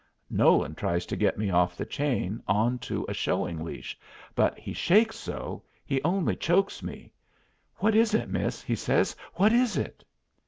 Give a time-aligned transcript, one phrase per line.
[0.31, 3.95] Nolan tries to get me off the chain on to a showing leash,
[4.33, 7.13] but he shakes so, he only chokes me.
[7.75, 9.15] "What is it, miss?" he says.
[9.35, 10.03] "What is it?"